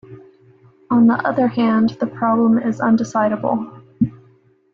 On 0.89 1.05
the 1.05 1.21
other 1.27 1.45
hand 1.47 1.91
the 1.99 2.07
problem 2.07 2.57
is 2.57 2.79
undecidable. 2.79 3.83